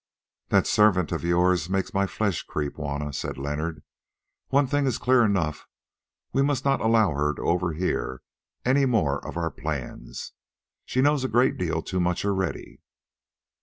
"That 0.49 0.65
servant 0.65 1.11
of 1.11 1.23
yours 1.23 1.69
makes 1.69 1.93
my 1.93 2.07
flesh 2.07 2.41
creep, 2.41 2.73
Juanna," 2.77 3.13
said 3.13 3.37
Leonard. 3.37 3.83
"One 4.47 4.65
thing 4.65 4.87
is 4.87 4.97
clear 4.97 5.23
enough, 5.23 5.67
we 6.33 6.41
must 6.41 6.65
not 6.65 6.81
allow 6.81 7.11
her 7.11 7.35
to 7.35 7.43
overhear 7.43 8.23
any 8.65 8.87
more 8.87 9.23
of 9.23 9.37
our 9.37 9.51
plans; 9.51 10.31
she 10.87 11.01
knows 11.03 11.23
a 11.23 11.27
great 11.29 11.55
deal 11.55 11.83
too 11.83 11.99
much 11.99 12.25
already." 12.25 12.81